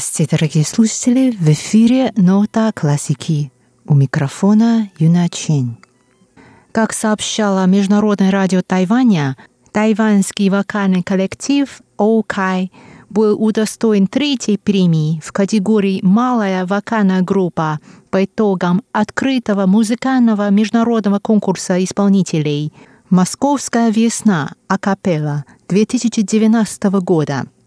[0.00, 1.30] Здравствуйте, дорогие слушатели!
[1.32, 3.52] В эфире «Нота классики».
[3.86, 5.76] У микрофона Юна Чень.
[6.72, 9.36] Как сообщала Международное радио Тайваня,
[9.72, 12.72] тайваньский вокальный коллектив «Оукай»
[13.10, 21.84] был удостоен третьей премии в категории «Малая вокальная группа» по итогам открытого музыкального международного конкурса
[21.84, 22.72] исполнителей
[23.10, 24.52] «Московская весна.
[24.66, 27.44] Акапелла» 2019 года–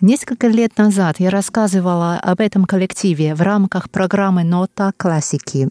[0.00, 5.70] Несколько лет назад я рассказывала об этом коллективе в рамках программы «Нота классики».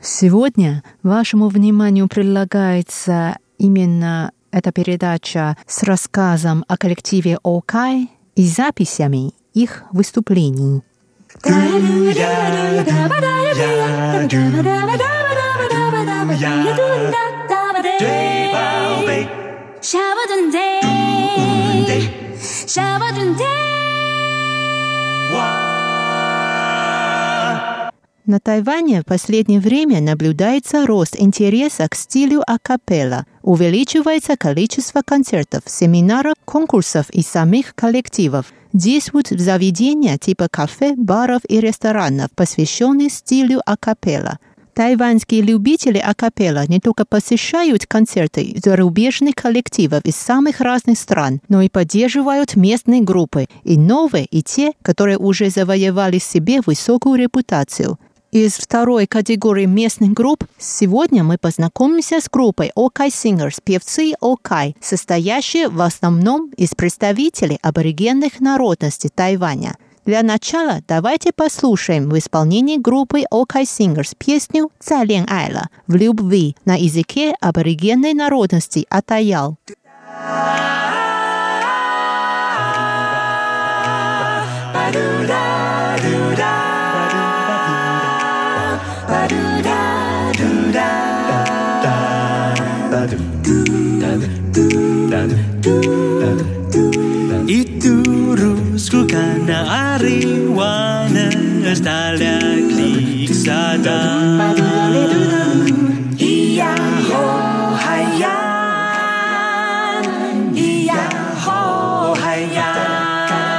[0.00, 9.84] Сегодня вашему вниманию предлагается именно эта передача с рассказом о коллективе «Окай» и записями их
[9.92, 10.82] выступлений.
[28.26, 33.26] На Тайване в последнее время наблюдается рост интереса к стилю акапелла.
[33.42, 38.52] Увеличивается количество концертов, семинаров, конкурсов и самих коллективов.
[38.72, 44.38] Действуют заведения типа кафе, баров и ресторанов, посвященные стилю акапелла–
[44.80, 51.68] Тайваньские любители акапелла не только посещают концерты зарубежных коллективов из самых разных стран, но и
[51.68, 57.98] поддерживают местные группы, и новые, и те, которые уже завоевали себе высокую репутацию.
[58.32, 65.68] Из второй категории местных групп сегодня мы познакомимся с группой Окай Singers, певцы Окай, состоящие
[65.68, 69.76] в основном из представителей аборигенных народностей Тайваня–
[70.10, 76.74] для начала давайте послушаем в исполнении группы Окай Singers песню «Цален Айла» в любви на
[76.74, 79.56] языке аборигенной народности Атаял.
[99.10, 104.54] Ka naariwanan Ang talaglik sa daan
[106.14, 107.26] Iyaho
[107.74, 108.38] hayan
[110.54, 113.58] Iyaho hayan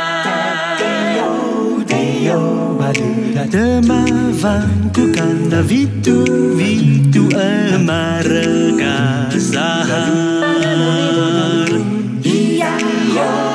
[1.84, 6.24] Deo Balula Temavan ku kanda vitu
[6.56, 8.48] Vitu amara
[12.24, 12.78] Iya,
[13.18, 13.51] ho.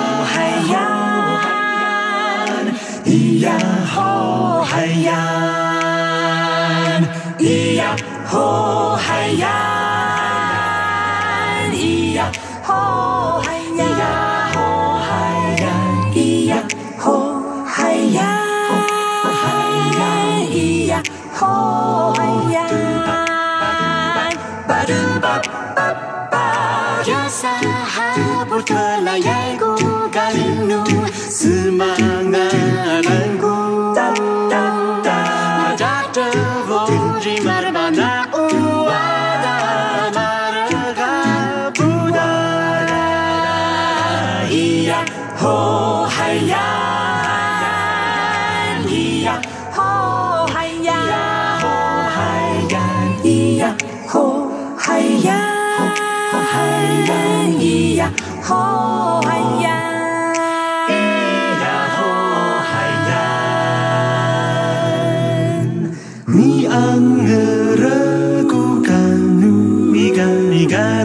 [3.40, 3.58] 呀
[3.92, 5.12] 吼嗨呀，
[7.38, 7.94] 咿呀
[8.26, 9.46] 吼嗨呀，
[11.70, 12.30] 咿呀
[12.62, 14.58] 吼嗨呀，咿呀吼
[14.98, 15.06] 嗨
[15.58, 15.64] 呀，
[16.14, 16.16] 咿
[16.46, 16.50] 呀
[16.98, 18.18] 吼嗨呀，
[19.32, 19.34] 嗨
[19.98, 20.00] 呀
[20.48, 20.54] 咿
[20.86, 21.02] 呀
[21.34, 22.18] 吼嗨
[22.52, 22.56] 呀，
[24.66, 26.34] 巴嘟巴巴嘟巴巴巴，
[27.04, 27.48] 这撒
[27.84, 29.55] 哈布特拉耶。
[45.38, 46.56] 吼海呀
[48.86, 49.38] 咿呀，
[49.70, 50.94] 吼海呀
[51.60, 51.68] 吼
[52.08, 52.18] 海
[52.70, 52.80] 呀
[53.22, 53.76] 咿呀，
[54.08, 55.28] 吼海呀
[56.32, 56.54] 吼海
[57.06, 57.12] 呀
[57.58, 57.60] 咿
[57.96, 58.10] 呀，
[58.42, 59.28] 吼海
[59.62, 59.66] 呀
[60.88, 60.90] 咿
[61.60, 61.64] 呀
[61.96, 61.98] 吼
[62.62, 62.72] 海
[63.10, 63.14] 呀。
[66.26, 66.74] 你安
[67.26, 67.30] 的
[67.76, 67.84] 热
[68.48, 68.90] 孤单，
[69.92, 70.95] 你干你干。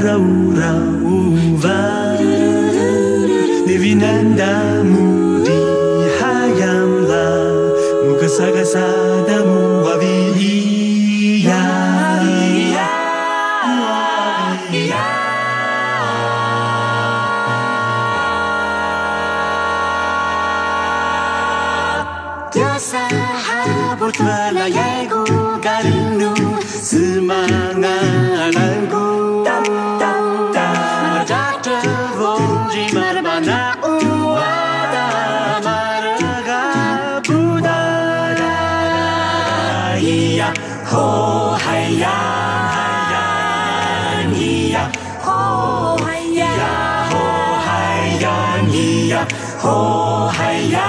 [49.63, 50.87] Oh, hi, yeah,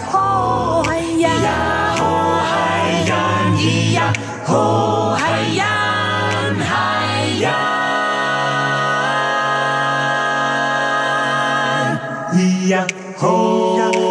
[3.65, 4.13] 咿呀
[4.45, 5.65] 吼嗨呀
[6.59, 7.49] 嗨呀
[12.31, 12.85] 咿呀
[13.17, 14.04] 吼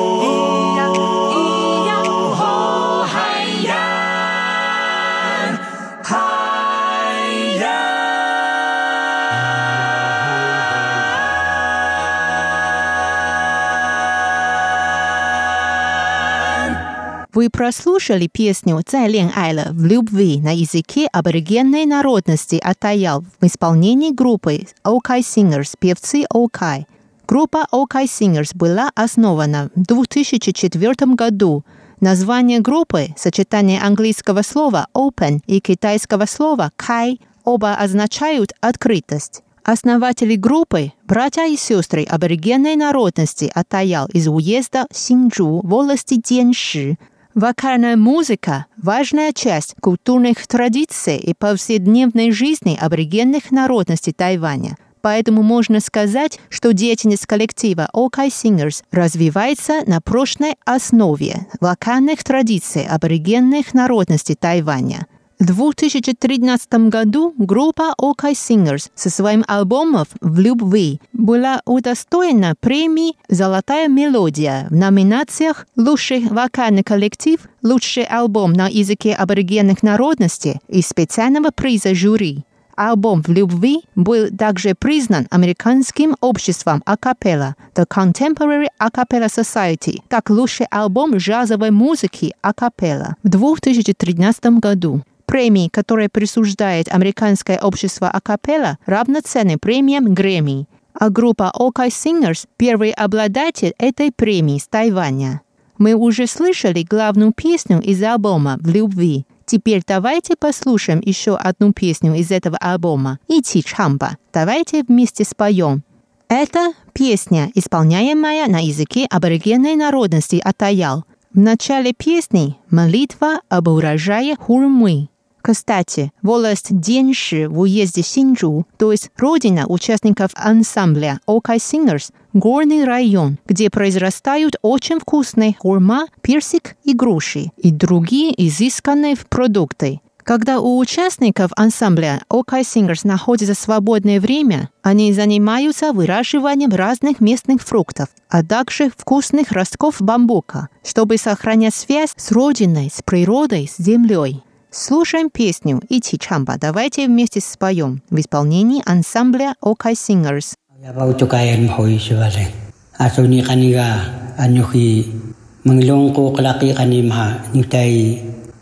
[17.45, 24.13] Вы прослушали песню «Цай Лен Айла» в любви на языке аборигенной народности Атаял в исполнении
[24.13, 26.85] группы OK Singers, певцы OK.
[27.29, 31.65] Группа OK Singers была основана в 2004 году.
[32.01, 39.43] Название группы– сочетание английского слова «open» и китайского слова «кай» оба означают «открытость».
[39.65, 46.97] Основатели группы– братья и сестры аборигенной народности Атаял из уезда Синджу, волости Денши.
[47.35, 54.77] Вокальная музыка– важная часть культурных традиций и повседневной жизни аборигенных народностей Тайваня.
[55.03, 63.75] Поэтому можно сказать, что деятельность коллектива OK Singers развивается на прочной основе вокальных традиций аборигенных
[63.75, 65.09] народностей Тайваня.
[65.41, 73.89] В 2013 году группа OK Singers со своим альбомом «В любви» была удостоена премии «Золотая
[73.89, 81.97] мелодия» в номинациях «Лучший вокальный коллектив», «Лучший альбом на языке аборигенных народностей» и специального приза
[81.97, 82.45] жюри.
[82.77, 90.67] Альбом «В любви» был также признан американским обществом акапелла The Contemporary Acapella Society как лучший
[90.71, 95.03] альбом джазовой музыки акапелла в 2013 году.
[95.35, 100.69] Премии, которые присуждает Американское общество акапелла, равноценны премиям Грэмми.
[100.93, 105.41] А группа OK Singers– первый обладатель этой премии с Тайваня.
[105.77, 109.27] Мы уже слышали главную песню из альбома «В любви».
[109.45, 114.19] Теперь давайте послушаем еще одну песню из этого альбома «Ити Чамба».
[114.33, 115.83] Давайте вместе споем.
[116.29, 121.03] Это песня, исполняемая на языке аборигенной народности Атаял.
[121.33, 125.09] В начале песни молитва об урожае хурмы.
[125.47, 133.37] Кстати, волость Денши в уезде Синджу, то есть родина участников ансамбля OK Singers, горный район,
[133.45, 140.01] где произрастают очень вкусные хурма, персик и груши и другие изысканные продукты.
[140.23, 148.09] Когда у участников ансамбля OK Singers находится свободное время, они занимаются выращиванием разных местных фруктов,
[148.31, 154.43] а также вкусных ростков бамбука, чтобы сохранять связь с родиной, с природой, с землей.
[154.77, 156.57] Слушаем песню «Ити Чамба».
[156.61, 159.55] Давайте вместе споем в исполнении ансамбля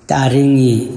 [0.06, 0.92] taaringi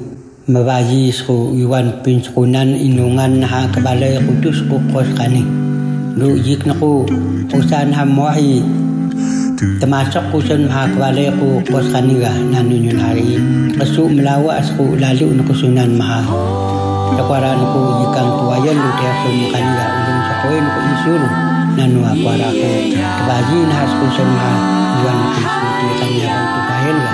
[0.51, 5.47] mabayi sko iwan pinskunan inungan ha kabalay kutus ko kos kani.
[6.19, 7.07] Lu yik na ko
[7.55, 8.03] usan ha
[9.55, 11.63] Temasok ko sun mahakwalay ko
[12.51, 13.39] nanunyun hari.
[13.79, 16.27] Kaso malawa asku ko lalo na kusunan maha.
[17.15, 21.29] Nakwaraan ko yikang tuwayan lo dahil sun kaniga ulong sa koin ko isuro.
[21.79, 22.67] Nanwa akwara ko.
[22.99, 24.53] Kabaji na as ko maha.
[24.99, 27.13] Iwan na isu di kanya tuwayan ga.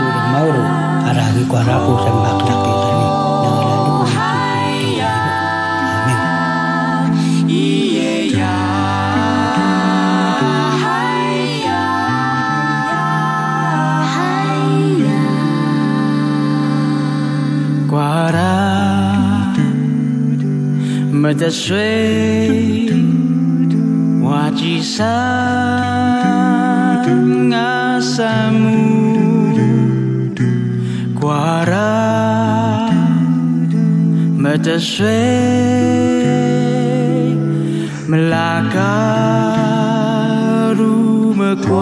[0.00, 0.64] Mga mauro.
[1.12, 2.79] Aragi kwara ko sa maklakis.
[24.22, 25.06] 我只想
[27.50, 28.68] 啊，想你
[31.18, 31.72] 过来，
[34.38, 35.04] 我的爱，
[38.06, 38.20] 我的
[38.74, 38.78] 家，
[40.76, 40.80] 让
[41.38, 41.72] 我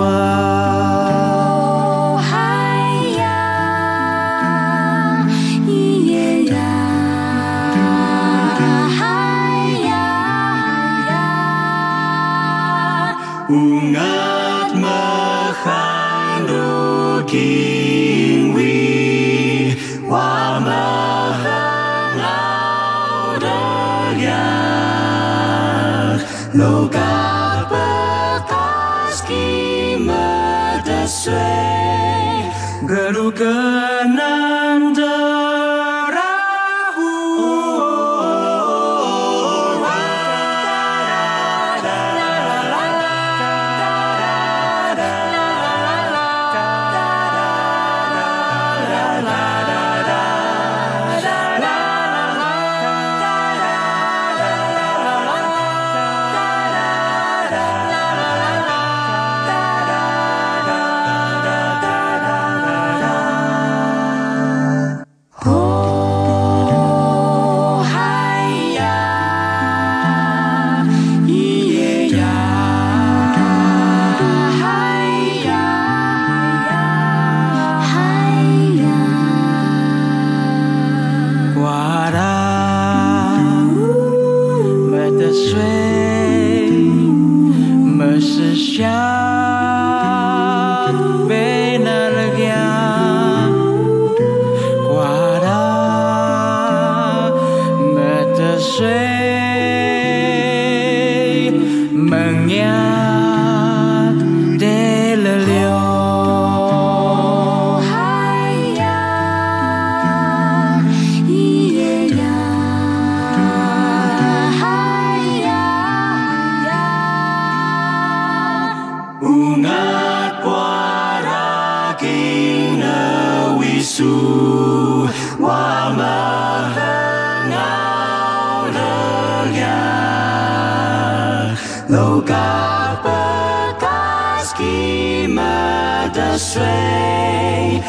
[132.18, 137.82] elkaar elkaar schema te sway.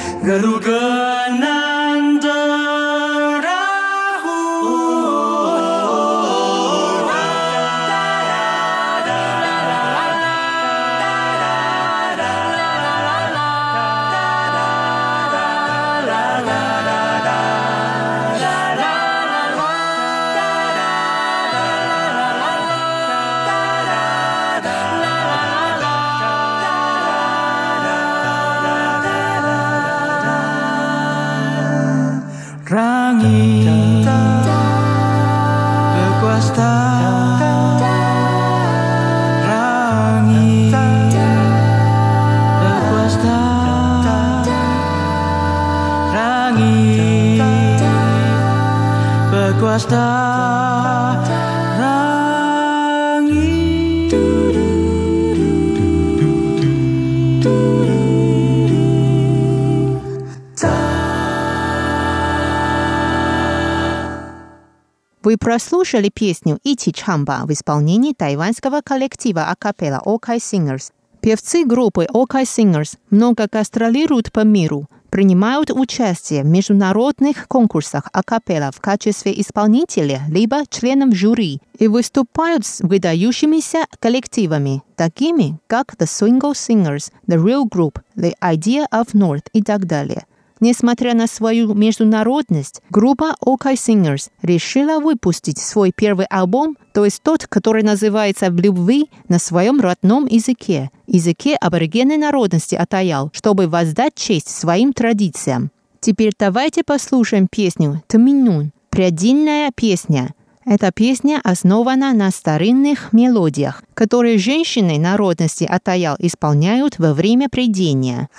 [65.30, 70.92] Вы прослушали песню «Ити Чамба» в исполнении тайванского коллектива акапелла Okai Singers.
[71.22, 78.82] Певцы группы Okai Singers много гастролируют по миру, принимают участие в международных конкурсах акапелла в
[78.82, 87.12] качестве исполнителя либо членов жюри и выступают с выдающимися коллективами, такими как The Swingle Singers,
[87.28, 90.26] The Real Group, The Idea of North и так далее.
[90.60, 97.48] Несмотря на свою международность, группа OK Singers решила выпустить свой первый альбом, то есть тот,
[97.48, 104.50] который называется «В любви» на своем родном языке, языке аборигенной народности Атаял, чтобы воздать честь
[104.50, 105.72] своим традициям.
[106.02, 110.34] Теперь давайте послушаем песню «Тминун»– «Предельная песня»,
[110.66, 118.30] эта песня основана на старинных мелодиях, которые женщины народности Атаял исполняют во время придения.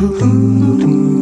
[0.00, 1.17] Ooh.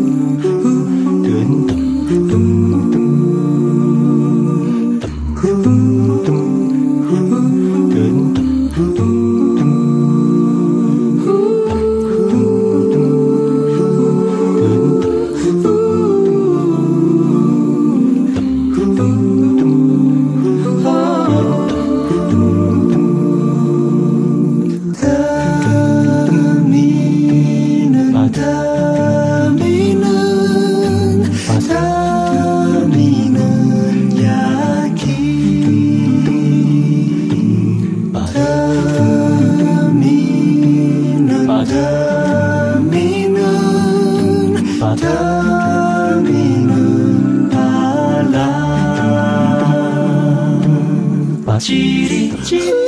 [51.67, 51.73] 叽
[52.09, 52.86] 哩叽。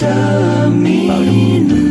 [0.00, 1.89] 的迷路。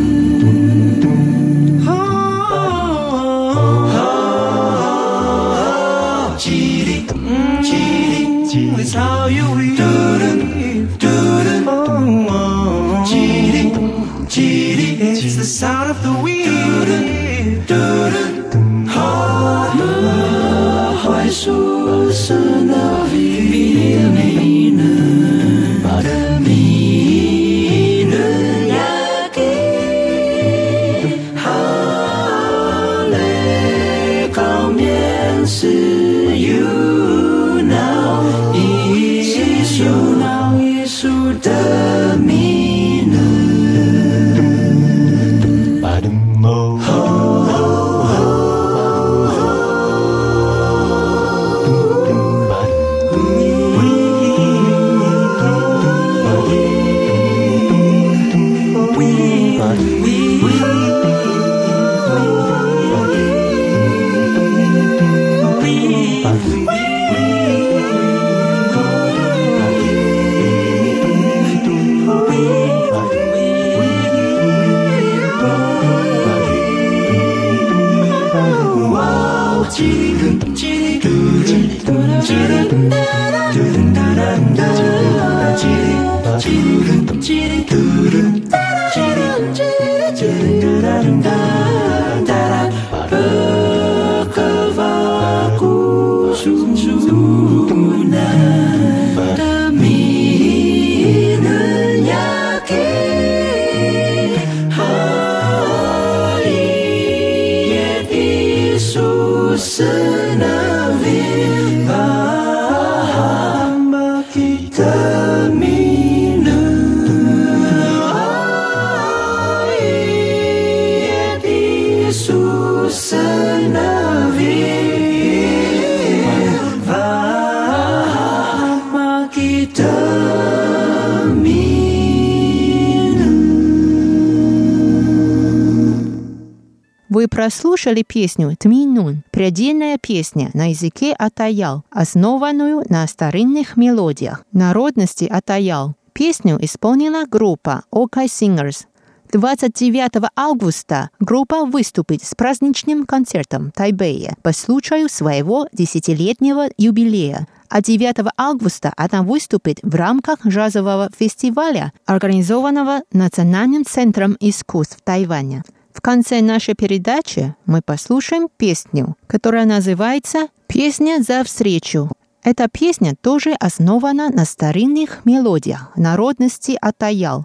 [137.10, 145.96] Вы прослушали песню «Тминун»– предельная песня на языке атаял, основанную на старинных мелодиях народности атаял.
[146.12, 148.84] Песню исполнила группа OK Singers.
[149.32, 157.82] 29 августа группа выступит с праздничным концертом в Тайбэе по случаю своего десятилетнего юбилея, а
[157.82, 165.64] 9 августа она выступит в рамках джазового фестиваля, организованного Национальным центром искусств Тайваня.
[166.00, 172.10] В конце нашей передачи мы послушаем песню, которая называется «Песня за встречу».
[172.42, 177.44] Эта песня тоже основана на старинных мелодиях народности Атаял.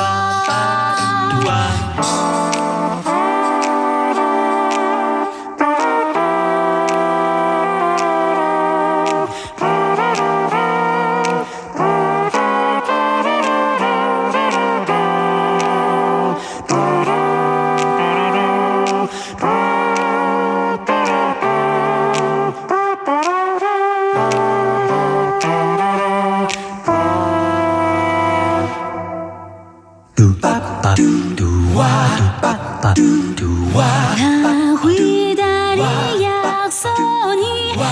[32.95, 33.01] 嘟
[33.35, 35.81] 嘟哇，阿悔大地
[36.21, 36.89] 呀，少
[37.35, 37.83] 年，阿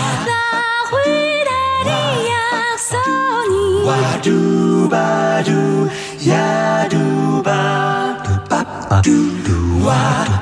[0.89, 0.97] 悔
[1.45, 1.51] 大
[1.85, 1.89] 地
[2.27, 2.31] 呀，
[2.77, 2.97] 少
[3.49, 3.89] 年，哇
[4.21, 5.51] 嘟吧嘟
[6.29, 8.17] 呀嘟吧，
[9.01, 9.09] 嘟
[9.45, 10.38] 嘟哇。